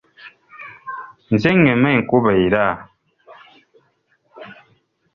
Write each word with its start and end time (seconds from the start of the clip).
Nze 1.33 1.49
ngema 1.59 1.87
enkuba 1.97 2.31
era. 2.45 2.65